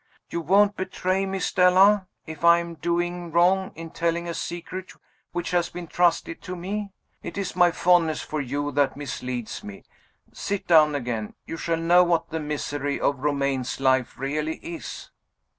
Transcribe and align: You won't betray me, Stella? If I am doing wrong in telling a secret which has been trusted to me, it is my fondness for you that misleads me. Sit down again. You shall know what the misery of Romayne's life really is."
You 0.31 0.41
won't 0.41 0.75
betray 0.75 1.27
me, 1.27 1.37
Stella? 1.39 2.07
If 2.25 2.43
I 2.43 2.57
am 2.57 2.73
doing 2.73 3.31
wrong 3.31 3.71
in 3.75 3.91
telling 3.91 4.27
a 4.27 4.33
secret 4.33 4.93
which 5.31 5.51
has 5.51 5.69
been 5.69 5.85
trusted 5.85 6.41
to 6.41 6.55
me, 6.55 6.89
it 7.21 7.37
is 7.37 7.55
my 7.55 7.69
fondness 7.69 8.23
for 8.23 8.41
you 8.41 8.71
that 8.71 8.97
misleads 8.97 9.63
me. 9.63 9.83
Sit 10.33 10.65
down 10.65 10.95
again. 10.95 11.35
You 11.45 11.55
shall 11.55 11.77
know 11.77 12.03
what 12.03 12.31
the 12.31 12.39
misery 12.39 12.99
of 12.99 13.19
Romayne's 13.19 13.79
life 13.79 14.17
really 14.17 14.55
is." 14.65 15.11